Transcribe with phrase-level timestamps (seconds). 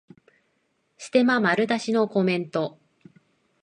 [0.97, 2.79] ステマ丸出しのコメント